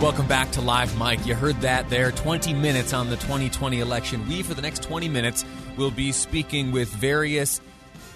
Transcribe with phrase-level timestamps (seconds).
[0.00, 1.26] Welcome back to Live Mike.
[1.26, 2.10] You heard that there.
[2.10, 4.26] 20 minutes on the 2020 election.
[4.26, 5.44] We, for the next 20 minutes,
[5.76, 7.60] will be speaking with various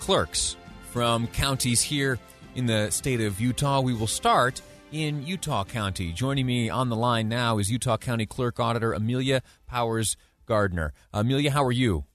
[0.01, 0.57] clerks
[0.93, 2.19] from counties here
[2.55, 3.83] in the state of Utah.
[3.83, 6.11] We will start in Utah County.
[6.13, 10.95] Joining me on the line now is Utah County Clerk Auditor Amelia Powers Gardner.
[11.13, 12.07] Amelia, how are you?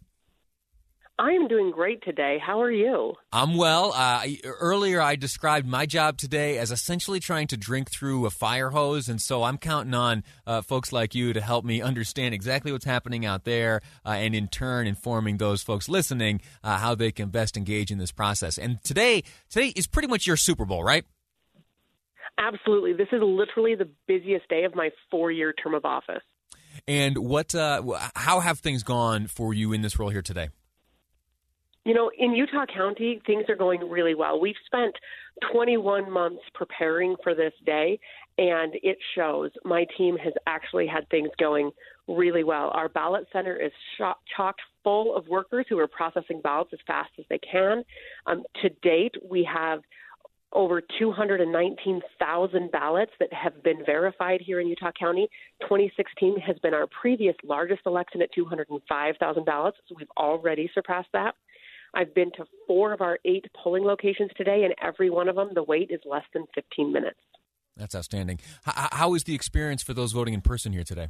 [1.20, 2.38] I am doing great today.
[2.42, 3.14] How are you?
[3.34, 3.92] I'm well.
[3.94, 8.70] Uh, earlier, I described my job today as essentially trying to drink through a fire
[8.70, 12.72] hose, and so I'm counting on uh, folks like you to help me understand exactly
[12.72, 17.12] what's happening out there, uh, and in turn, informing those folks listening uh, how they
[17.12, 18.58] can best engage in this process.
[18.58, 21.04] And today, today is pretty much your Super Bowl, right?
[22.38, 22.94] Absolutely.
[22.94, 26.24] This is literally the busiest day of my four-year term of office.
[26.88, 27.54] And what?
[27.54, 27.84] Uh,
[28.16, 30.48] how have things gone for you in this role here today?
[31.90, 34.40] You know, in Utah County, things are going really well.
[34.40, 34.94] We've spent
[35.52, 38.00] 21 months preparing for this day,
[38.38, 39.50] and it shows.
[39.66, 41.72] My team has actually had things going
[42.08, 42.70] really well.
[42.76, 47.26] Our ballot center is chock full of workers who are processing ballots as fast as
[47.28, 47.84] they can.
[48.28, 49.80] Um, to date, we have
[50.54, 55.28] over 219,000 ballots that have been verified here in Utah County.
[55.62, 61.34] 2016 has been our previous largest election at 205,000 ballots, so we've already surpassed that.
[61.94, 65.50] I've been to four of our eight polling locations today, and every one of them,
[65.54, 67.20] the wait is less than 15 minutes.
[67.78, 68.40] That's outstanding.
[68.66, 71.08] how is the experience for those voting in person here today?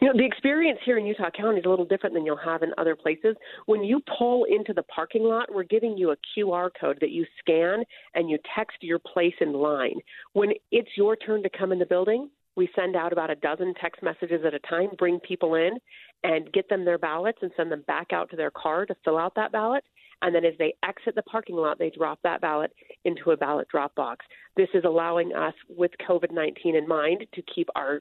[0.00, 2.62] You know, the experience here in Utah County is a little different than you'll have
[2.62, 3.36] in other places.
[3.66, 7.24] When you pull into the parking lot, we're giving you a QR code that you
[7.38, 10.00] scan and you text your place in line.
[10.32, 13.74] When it's your turn to come in the building, we send out about a dozen
[13.80, 15.78] text messages at a time, bring people in,
[16.22, 19.18] and get them their ballots and send them back out to their car to fill
[19.18, 19.84] out that ballot.
[20.22, 22.72] And then as they exit the parking lot, they drop that ballot
[23.04, 24.24] into a ballot drop box.
[24.56, 28.00] This is allowing us, with COVID 19 in mind, to keep our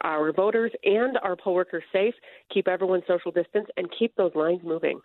[0.00, 2.14] our voters and our poll workers safe,
[2.52, 5.00] keep everyone social distance, and keep those lines moving.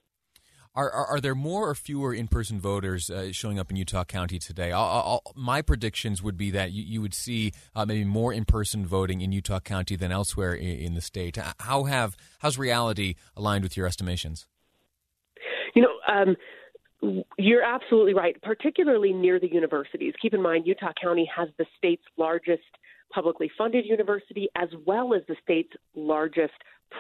[0.80, 4.06] Are, are, are, there more or fewer in person voters uh, showing up in Utah
[4.06, 4.72] County today?
[4.72, 8.46] I'll, I'll, my predictions would be that you, you would see uh, maybe more in
[8.46, 11.38] person voting in Utah County than elsewhere in, in, the state.
[11.60, 14.48] How have how's reality aligned with your estimations?
[15.76, 15.96] You know.
[16.08, 16.38] Um,
[17.38, 20.14] you're absolutely right, particularly near the universities.
[20.22, 22.64] Keep in mind, Utah County has the state's largest
[23.14, 26.54] publicly funded university as well as the state's largest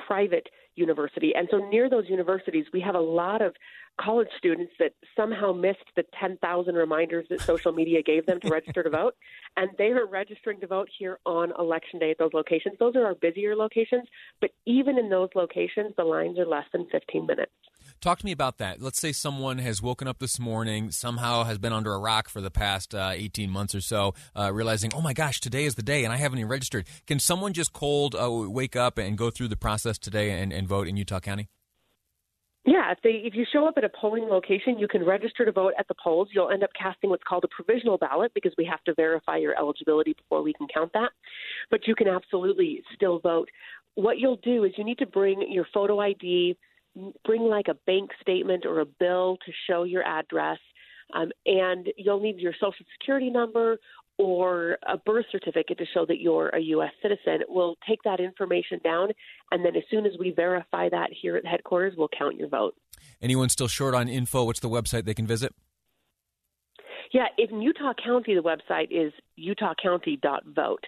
[0.07, 0.47] private
[0.79, 1.33] university.
[1.35, 3.53] And so near those universities, we have a lot of
[3.99, 8.81] college students that somehow missed the 10,000 reminders that social media gave them to register
[8.81, 9.15] to vote.
[9.57, 12.75] And they are registering to vote here on election day at those locations.
[12.79, 14.07] Those are our busier locations.
[14.41, 17.51] But even in those locations, the lines are less than 15 minutes.
[18.01, 18.81] Talk to me about that.
[18.81, 22.39] Let's say someone has woken up this morning, somehow has been under a rock for
[22.39, 25.83] the past uh, 18 months or so, uh, realizing, oh my gosh, today is the
[25.83, 26.87] day and I haven't even registered.
[27.07, 30.65] Can someone just cold uh, wake up and go through the process today and, and
[30.65, 31.49] vote in Utah County?
[32.65, 35.51] Yeah, if they if you show up at a polling location, you can register to
[35.51, 36.29] vote at the polls.
[36.33, 39.57] You'll end up casting what's called a provisional ballot because we have to verify your
[39.57, 41.09] eligibility before we can count that.
[41.71, 43.49] But you can absolutely still vote.
[43.95, 46.57] What you'll do is you need to bring your photo ID,
[47.25, 50.59] bring like a bank statement or a bill to show your address.
[51.13, 53.77] Um, and you'll need your social security number
[54.19, 56.91] or a birth certificate to show that you're a U.S.
[57.01, 57.39] citizen.
[57.47, 59.09] We'll take that information down,
[59.51, 62.75] and then as soon as we verify that here at headquarters, we'll count your vote.
[63.21, 64.43] Anyone still short on info?
[64.43, 65.55] What's the website they can visit?
[67.13, 70.83] Yeah, in Utah County, the website is utahcounty.vote.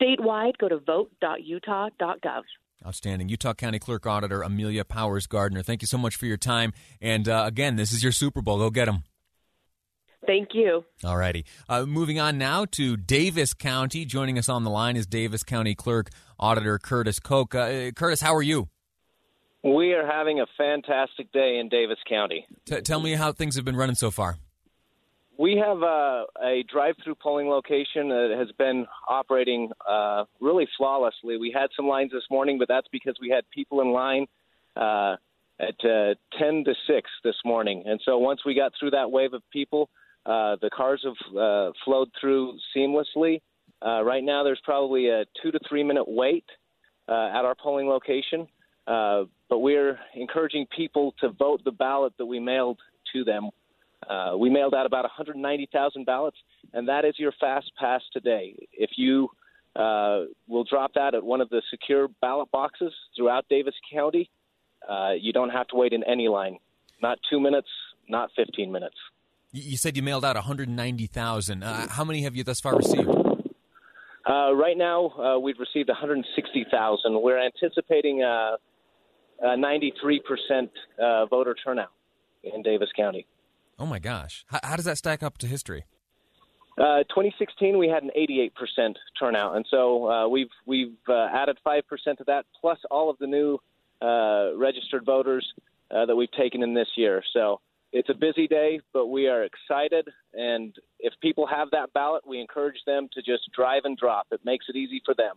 [0.00, 2.42] Statewide, go to vote.utah.gov.
[2.86, 3.28] Outstanding.
[3.28, 6.72] Utah County Clerk Auditor Amelia Powers Gardner, thank you so much for your time.
[7.00, 8.58] And uh, again, this is your Super Bowl.
[8.58, 9.04] Go get them.
[10.26, 10.84] Thank you.
[11.04, 11.44] All righty.
[11.68, 14.04] Uh, moving on now to Davis County.
[14.04, 16.08] Joining us on the line is Davis County Clerk
[16.38, 17.54] Auditor Curtis Koch.
[17.54, 18.68] Uh, Curtis, how are you?
[19.62, 22.46] We are having a fantastic day in Davis County.
[22.66, 24.36] T- tell me how things have been running so far.
[25.36, 31.38] We have uh, a drive-through polling location that has been operating uh, really flawlessly.
[31.38, 34.26] We had some lines this morning, but that's because we had people in line
[34.76, 35.16] uh,
[35.58, 37.82] at uh, 10 to 6 this morning.
[37.84, 39.90] And so once we got through that wave of people,
[40.24, 43.40] uh, the cars have uh, flowed through seamlessly.
[43.84, 46.44] Uh, right now, there's probably a two to three minute wait
[47.08, 48.46] at our polling location,
[48.86, 52.78] but we're encouraging people to vote the ballot that we mailed
[53.12, 53.50] to them.
[54.08, 56.36] Uh, we mailed out about 190,000 ballots,
[56.72, 58.54] and that is your fast pass today.
[58.72, 59.28] If you
[59.76, 64.30] uh, will drop that at one of the secure ballot boxes throughout Davis County,
[64.88, 66.58] uh, you don't have to wait in any line.
[67.02, 67.68] Not two minutes,
[68.08, 68.96] not 15 minutes.
[69.52, 71.62] You said you mailed out 190,000.
[71.62, 73.08] Uh, how many have you thus far received?
[74.26, 77.22] Uh, right now, uh, we've received 160,000.
[77.22, 78.56] We're anticipating a,
[79.42, 80.68] a 93%
[80.98, 81.90] uh, voter turnout
[82.42, 83.26] in Davis County.
[83.78, 84.44] Oh my gosh!
[84.48, 85.84] How, how does that stack up to history?
[86.76, 91.86] Uh, 2016, we had an 88% turnout, and so uh, we've we've uh, added five
[91.86, 93.58] percent to that, plus all of the new
[94.02, 95.46] uh, registered voters
[95.90, 97.22] uh, that we've taken in this year.
[97.32, 97.60] So
[97.92, 100.08] it's a busy day, but we are excited.
[100.32, 104.26] And if people have that ballot, we encourage them to just drive and drop.
[104.32, 105.36] It makes it easy for them.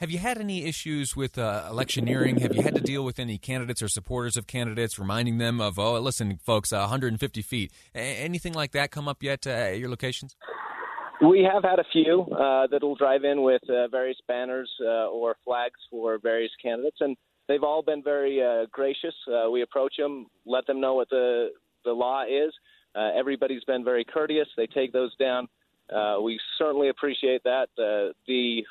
[0.00, 2.38] Have you had any issues with uh, electioneering?
[2.38, 5.76] Have you had to deal with any candidates or supporters of candidates, reminding them of,
[5.76, 7.72] oh, listen, folks, uh, 150 feet?
[7.96, 10.36] A- anything like that come up yet uh, at your locations?
[11.20, 15.34] We have had a few uh, that'll drive in with uh, various banners uh, or
[15.44, 17.16] flags for various candidates, and
[17.48, 18.40] they've all been very
[18.70, 19.14] gracious.
[19.50, 21.48] We approach them, let them know what the
[21.84, 22.52] the law is.
[22.96, 24.46] Everybody's been very courteous.
[24.56, 25.48] They take those down.
[25.92, 27.68] Uh, we certainly appreciate that.
[27.78, 28.62] Uh, the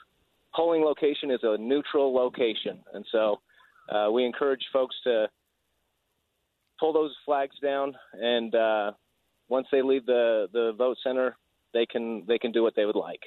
[0.57, 3.37] polling location is a neutral location, and so
[3.89, 5.27] uh, we encourage folks to
[6.79, 7.93] pull those flags down.
[8.13, 8.91] And uh,
[9.47, 11.37] once they leave the the vote center,
[11.73, 13.21] they can they can do what they would like.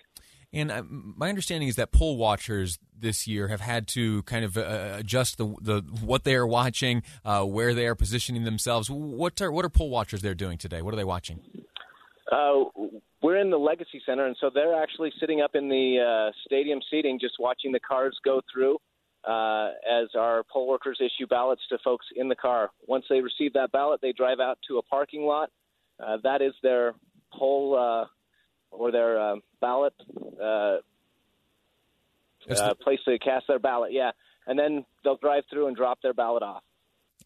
[0.53, 4.59] And uh, my understanding is that poll watchers this year have had to kind of
[4.59, 8.91] uh, adjust the, the what they are watching, uh, where they are positioning themselves.
[8.91, 10.83] What are what are poll watchers there doing today?
[10.83, 11.41] What are they watching?
[12.31, 12.65] Uh,
[13.23, 16.81] we're in the Legacy Center, and so they're actually sitting up in the uh, stadium
[16.91, 18.77] seating, just watching the cars go through
[19.25, 22.71] uh, as our poll workers issue ballots to folks in the car.
[22.87, 25.51] Once they receive that ballot, they drive out to a parking lot.
[25.99, 26.95] Uh, that is their
[27.33, 28.07] poll uh,
[28.71, 29.93] or their uh, ballot
[30.41, 30.79] uh,
[32.51, 33.93] uh, place to cast their ballot.
[33.93, 34.13] Yeah,
[34.47, 36.63] and then they'll drive through and drop their ballot off.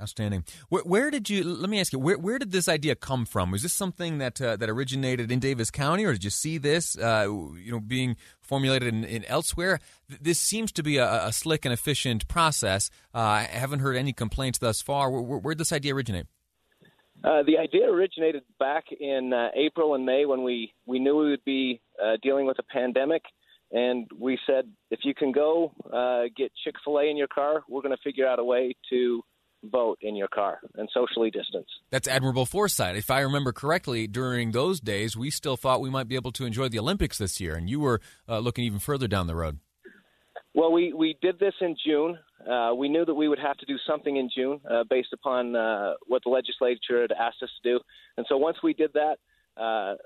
[0.03, 0.45] Outstanding.
[0.71, 1.45] Where, where, did you?
[1.45, 2.01] Let me ask you.
[2.01, 3.53] Where, where did this idea come from?
[3.53, 6.99] Was this something that uh, that originated in Davis County, or did you see this,
[6.99, 9.79] uh, you know, being formulated in, in elsewhere?
[10.09, 12.91] This seems to be a, a slick and efficient process.
[13.15, 15.13] Uh, I haven't heard any complaints thus far.
[15.13, 16.27] Where, where did this idea originate?
[17.23, 21.31] Uh, the idea originated back in uh, April and May when we, we knew we
[21.31, 23.23] would be uh, dealing with a pandemic.
[23.71, 25.73] And we said, if you can go
[26.37, 29.23] get Chick fil A in your car, we're going to figure out a way to
[29.71, 31.69] vote in your car and socially distance.
[31.91, 32.97] That's admirable foresight.
[32.97, 36.45] If I remember correctly, during those days, we still thought we might be able to
[36.45, 39.59] enjoy the Olympics this year, and you were uh, looking even further down the road.
[40.55, 42.17] Well, we, we did this in June.
[42.49, 45.57] Uh, we knew that we would have to do something in June uh, based upon
[45.57, 47.81] uh, what the legislature had asked us to do.
[48.17, 49.17] And so once we did that,
[49.57, 49.97] uh,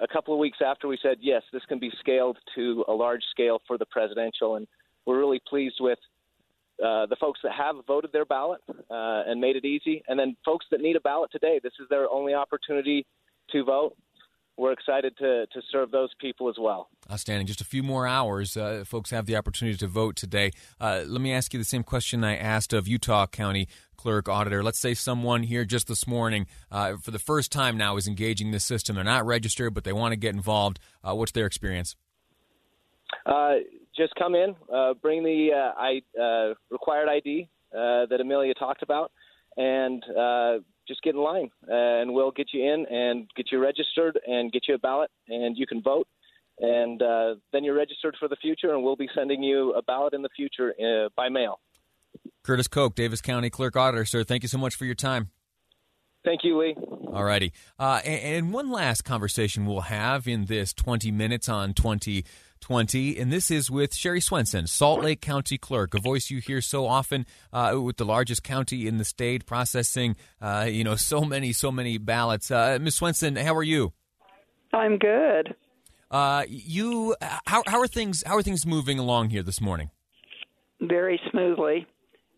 [0.00, 3.22] a couple of weeks after, we said, yes, this can be scaled to a large
[3.32, 4.54] scale for the presidential.
[4.54, 4.68] And
[5.04, 5.98] we're really pleased with
[6.84, 8.74] uh, the folks that have voted their ballot uh,
[9.26, 10.02] and made it easy.
[10.08, 13.06] And then folks that need a ballot today, this is their only opportunity
[13.52, 13.96] to vote
[14.58, 16.90] we're excited to, to serve those people as well.
[17.10, 17.46] Outstanding.
[17.46, 18.56] Just a few more hours.
[18.56, 20.50] Uh, folks have the opportunity to vote today.
[20.80, 24.62] Uh, let me ask you the same question I asked of Utah County Clerk Auditor.
[24.64, 28.50] Let's say someone here just this morning, uh, for the first time now, is engaging
[28.50, 28.96] this system.
[28.96, 30.80] They're not registered, but they want to get involved.
[31.04, 31.94] Uh, what's their experience?
[33.98, 36.00] Uh, just come in, uh, bring the I,
[36.70, 39.12] required ID that Amelia talked about,
[39.56, 40.02] and
[40.88, 44.50] just get in line, uh, and we'll get you in and get you registered and
[44.50, 46.08] get you a ballot, and you can vote.
[46.60, 50.14] And uh, then you're registered for the future, and we'll be sending you a ballot
[50.14, 51.60] in the future uh, by mail.
[52.42, 54.24] Curtis Koch, Davis County Clerk Auditor, sir.
[54.24, 55.30] Thank you so much for your time.
[56.24, 56.74] Thank you, Lee.
[57.12, 57.52] All righty.
[57.78, 61.74] Uh, and, and, one last conversation we'll have in this 20 minutes on
[62.60, 66.60] 2020, and this is with Sherrie Swenson, Salt Lake County Clerk, a voice you hear
[66.60, 71.22] so often uh, with the largest county in the state, processing, uh, you know, so
[71.22, 72.50] many, so many ballots.
[72.50, 72.96] Uh, Ms.
[72.96, 73.92] Swenson, how are you?
[74.72, 75.54] I'm good.
[76.10, 78.22] Uh, you, how, how are things?
[78.26, 79.90] How are things moving along here this morning?
[80.80, 81.86] Very smoothly.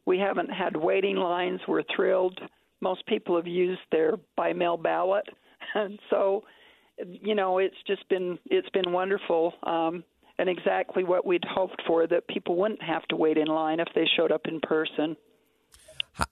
[0.07, 1.61] We haven't had waiting lines.
[1.69, 2.41] We're thrilled.
[2.81, 5.29] Most people have used their by mail ballot,
[5.75, 6.45] and so
[7.07, 9.55] you know it's just been it's been wonderful.
[9.63, 10.05] Um,
[10.41, 13.89] and exactly what we'd hoped for that people wouldn't have to wait in line if
[13.95, 15.15] they showed up in person.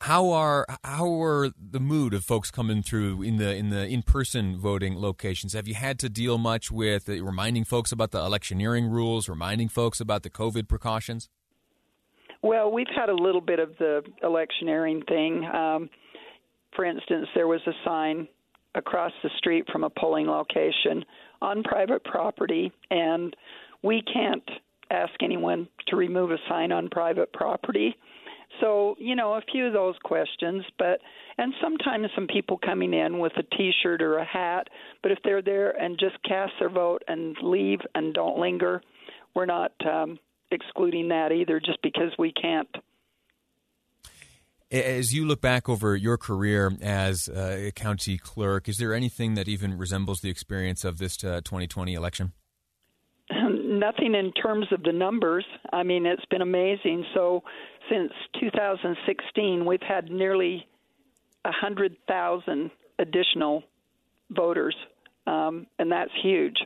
[0.00, 4.02] How are how are the mood of folks coming through in the in the in
[4.02, 5.52] person voting locations?
[5.52, 9.68] Have you had to deal much with uh, reminding folks about the electioneering rules, reminding
[9.68, 11.28] folks about the COVID precautions?
[12.42, 15.44] Well, we've had a little bit of the electioneering thing.
[15.44, 15.90] Um,
[16.74, 18.28] for instance, there was a sign
[18.78, 21.04] across the street from a polling location
[21.42, 23.36] on private property, and
[23.82, 24.48] we can't
[24.90, 27.94] ask anyone to remove a sign on private property.
[28.60, 31.00] So, you know, a few of those questions, but
[31.36, 34.68] and sometimes some people coming in with a t-shirt or a hat,
[35.02, 38.80] but if they're there and just cast their vote and leave and don't linger,
[39.34, 40.18] we're not um
[40.50, 42.68] excluding that either just because we can't
[44.70, 49.48] as you look back over your career as a county clerk, is there anything that
[49.48, 52.32] even resembles the experience of this 2020 uh, election?
[53.78, 55.44] nothing in terms of the numbers.
[55.72, 57.04] I mean, it's been amazing.
[57.14, 57.42] So,
[57.90, 60.66] since 2016, we've had nearly
[61.42, 63.62] 100,000 additional
[64.30, 64.76] voters,
[65.26, 66.56] um, and that's huge.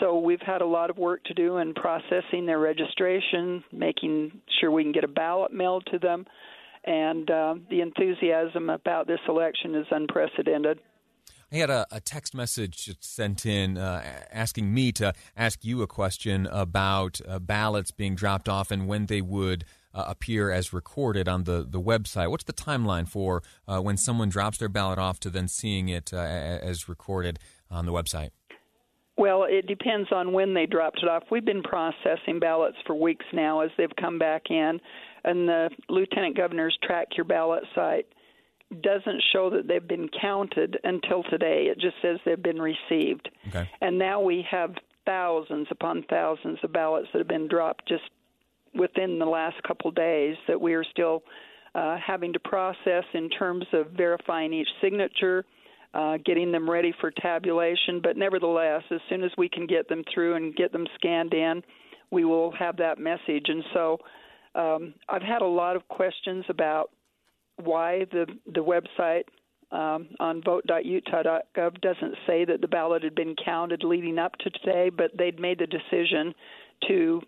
[0.00, 4.70] So, we've had a lot of work to do in processing their registration, making sure
[4.70, 6.26] we can get a ballot mailed to them,
[6.88, 10.80] and uh, the enthusiasm about this election is unprecedented.
[11.52, 14.02] I had a, a text message sent in uh,
[14.32, 19.06] asking me to ask you a question about uh, ballots being dropped off and when
[19.06, 19.64] they would
[19.94, 22.30] uh, appear as recorded on the, the website.
[22.30, 26.12] What's the timeline for uh, when someone drops their ballot off to then seeing it
[26.12, 27.38] uh, as recorded
[27.70, 28.30] on the website?
[29.18, 31.24] Well, it depends on when they dropped it off.
[31.28, 34.80] We've been processing ballots for weeks now as they've come back in,
[35.24, 38.06] and the lieutenant governor's track your ballot site
[38.82, 41.68] doesn't show that they've been counted until today.
[41.70, 43.28] It just says they've been received.
[43.48, 43.68] Okay.
[43.80, 44.74] And now we have
[45.06, 48.02] thousands upon thousands of ballots that have been dropped just
[48.74, 51.22] within the last couple days that we are still
[51.74, 55.44] uh, having to process in terms of verifying each signature,
[55.94, 58.00] uh, getting them ready for tabulation.
[58.02, 61.62] But nevertheless, as soon as we can get them through and get them scanned in,
[62.10, 63.46] we will have that message.
[63.48, 63.98] And so
[64.58, 66.90] um, I've had a lot of questions about
[67.56, 69.24] why the the website
[69.70, 74.90] um, on vote.utah.gov doesn't say that the ballot had been counted leading up to today,
[74.90, 76.34] but they'd made the decision
[76.88, 77.20] to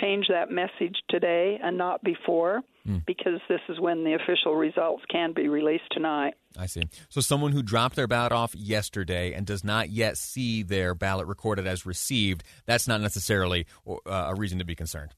[0.00, 3.04] change that message today and not before mm.
[3.06, 6.34] because this is when the official results can be released tonight.
[6.58, 6.82] I see.
[7.08, 11.26] So someone who dropped their ballot off yesterday and does not yet see their ballot
[11.26, 15.14] recorded as received, that's not necessarily uh, a reason to be concerned.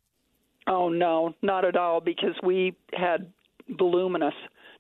[0.69, 3.33] Oh no, not at all because we had
[3.71, 4.35] voluminous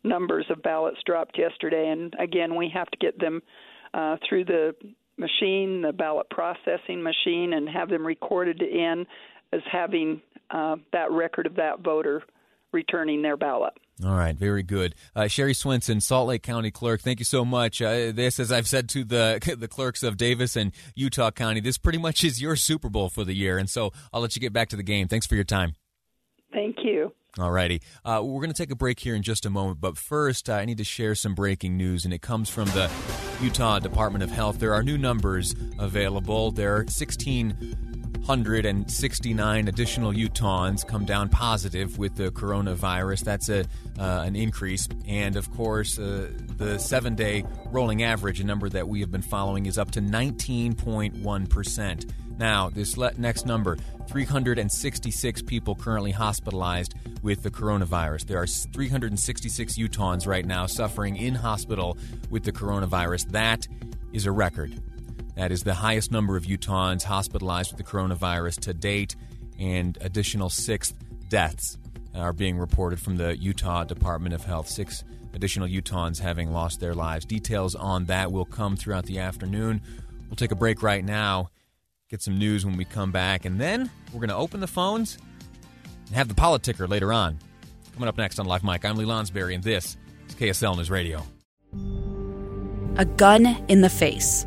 [0.04, 3.42] numbers of ballots dropped yesterday, and again, we have to get them
[3.94, 4.74] uh, through the
[5.16, 9.06] machine, the ballot processing machine, and have them recorded in
[9.52, 12.22] as having uh, that record of that voter
[12.72, 13.72] returning their ballot.
[14.04, 14.94] All right, very good.
[15.16, 17.82] Uh, Sherrie Swenson, Salt Lake County Clerk, thank you so much.
[17.82, 21.78] Uh, this, as I've said to the the clerks of Davis and Utah County, this
[21.78, 24.52] pretty much is your Super Bowl for the year, and so I'll let you get
[24.52, 25.08] back to the game.
[25.08, 25.72] Thanks for your time.
[26.52, 27.12] Thank you.
[27.38, 27.82] All righty.
[28.04, 30.54] Uh, we're going to take a break here in just a moment, but first, uh,
[30.54, 32.90] I need to share some breaking news, and it comes from the
[33.40, 34.58] Utah Department of Health.
[34.58, 36.50] There are new numbers available.
[36.50, 36.86] There are
[38.28, 43.24] 1,669 additional Utahns come down positive with the coronavirus.
[43.24, 43.60] That's a
[43.98, 49.00] uh, an increase, and of course, uh, the seven-day rolling average, a number that we
[49.00, 52.04] have been following, is up to 19.1 percent.
[52.36, 53.78] Now, this next number
[54.10, 58.26] 366 people currently hospitalized with the coronavirus.
[58.26, 61.96] There are 366 Utahns right now suffering in hospital
[62.28, 63.30] with the coronavirus.
[63.30, 63.66] That
[64.12, 64.78] is a record.
[65.38, 69.16] That is the highest number of Utahns hospitalized with the coronavirus to date,
[69.58, 70.92] and additional six
[71.30, 71.78] deaths
[72.14, 74.68] are being reported from the Utah Department of Health.
[74.68, 77.24] Six additional Utahns having lost their lives.
[77.24, 79.80] Details on that will come throughout the afternoon.
[80.28, 81.48] We'll take a break right now
[82.08, 85.18] get some news when we come back, and then we're going to open the phones
[86.06, 87.38] and have the politicker later on.
[87.92, 89.96] Coming up next on Live Mike, I'm Lee Lonsberry, and this
[90.28, 91.22] is KSL News Radio.
[92.96, 94.46] A gun in the face.